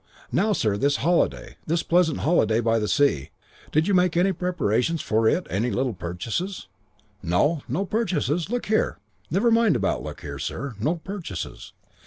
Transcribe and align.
"'Now, 0.31 0.51
sir, 0.51 0.77
this 0.77 0.95
holiday. 1.05 1.57
This 1.67 1.83
pleasant 1.83 2.21
holiday 2.21 2.59
by 2.59 2.79
the 2.79 2.87
sea! 2.87 3.29
Did 3.71 3.87
you 3.87 3.93
make 3.93 4.17
any 4.17 4.33
preparations 4.33 4.99
for 5.03 5.27
it, 5.27 5.45
any 5.51 5.69
little 5.69 5.93
purchases?' 5.93 6.67
"'No. 7.21 7.61
Purchases? 7.87 8.49
No. 8.49 8.55
Look 8.55 8.65
here' 8.65 8.97
"'Never 9.29 9.51
mind 9.51 9.75
about 9.75 10.01
"Look 10.01 10.21
here," 10.21 10.39
sir. 10.39 10.73
No 10.79 10.95
purchases? 10.95 11.73